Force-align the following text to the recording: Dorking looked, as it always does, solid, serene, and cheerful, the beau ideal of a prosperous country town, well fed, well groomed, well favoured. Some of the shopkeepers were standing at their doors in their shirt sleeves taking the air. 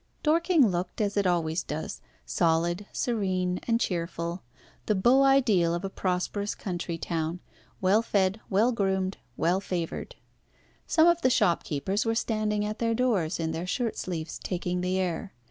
Dorking 0.23 0.65
looked, 0.67 0.99
as 0.99 1.15
it 1.15 1.27
always 1.27 1.61
does, 1.61 2.01
solid, 2.25 2.87
serene, 2.91 3.59
and 3.67 3.79
cheerful, 3.79 4.41
the 4.87 4.95
beau 4.95 5.21
ideal 5.21 5.75
of 5.75 5.85
a 5.85 5.91
prosperous 5.91 6.55
country 6.55 6.97
town, 6.97 7.39
well 7.81 8.01
fed, 8.01 8.41
well 8.49 8.71
groomed, 8.71 9.17
well 9.37 9.59
favoured. 9.61 10.15
Some 10.87 11.05
of 11.05 11.21
the 11.21 11.29
shopkeepers 11.29 12.03
were 12.03 12.15
standing 12.15 12.65
at 12.65 12.79
their 12.79 12.95
doors 12.95 13.39
in 13.39 13.51
their 13.51 13.67
shirt 13.67 13.95
sleeves 13.95 14.39
taking 14.39 14.81
the 14.81 14.97
air. 14.97 15.33